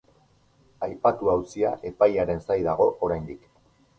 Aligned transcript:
Aipatu 0.85 1.29
auzia 1.33 1.75
epaiaren 1.91 2.43
zain 2.47 2.65
dago 2.71 2.91
oraindik. 3.09 3.47